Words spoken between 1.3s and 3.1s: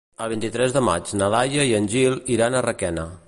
Laia i en Gil iran a Requena.